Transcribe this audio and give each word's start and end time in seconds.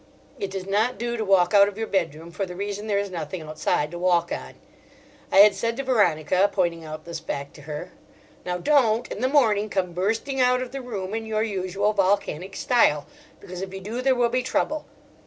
It 0.39 0.49
does 0.49 0.65
not 0.65 0.97
do 0.97 1.15
to 1.15 1.23
walk 1.23 1.53
out 1.53 1.67
of 1.67 1.77
your 1.77 1.85
bedroom, 1.85 2.31
for 2.31 2.43
the 2.47 2.55
reason 2.55 2.87
there 2.87 2.97
is 2.97 3.11
nothing 3.11 3.43
outside 3.43 3.91
to 3.91 3.99
walk 3.99 4.31
on. 4.31 4.55
I 5.31 5.37
had 5.37 5.53
said 5.53 5.77
to 5.77 5.83
Veronica, 5.83 6.49
pointing 6.51 6.83
out 6.83 7.05
this 7.05 7.19
fact 7.19 7.53
to 7.57 7.61
her: 7.69 7.91
"Now 8.43 8.57
don't, 8.57 9.07
in 9.11 9.21
the 9.21 9.29
morning, 9.29 9.69
come 9.69 9.93
bursting 9.93 10.41
out 10.41 10.59
of 10.59 10.71
the 10.71 10.81
room 10.81 11.13
in 11.13 11.27
your 11.27 11.43
usual 11.43 11.93
volcanic 11.93 12.55
style, 12.55 13.05
because 13.39 13.61
if 13.61 13.71
you 13.71 13.79
do 13.79 14.01
there 14.01 14.15
will 14.15 14.29
be 14.29 14.41
trouble. 14.41 14.87